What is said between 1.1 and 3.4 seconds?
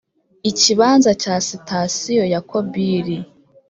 cya sitasiyo ya Kobili